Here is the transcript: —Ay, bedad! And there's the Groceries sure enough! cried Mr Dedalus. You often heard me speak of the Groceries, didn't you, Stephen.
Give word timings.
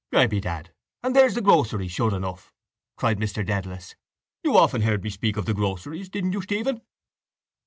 —Ay, 0.15 0.25
bedad! 0.25 0.73
And 1.03 1.15
there's 1.15 1.35
the 1.35 1.41
Groceries 1.43 1.91
sure 1.91 2.15
enough! 2.15 2.51
cried 2.97 3.19
Mr 3.19 3.45
Dedalus. 3.45 3.95
You 4.43 4.57
often 4.57 4.81
heard 4.81 5.03
me 5.03 5.11
speak 5.11 5.37
of 5.37 5.45
the 5.45 5.53
Groceries, 5.53 6.09
didn't 6.09 6.33
you, 6.33 6.41
Stephen. 6.41 6.81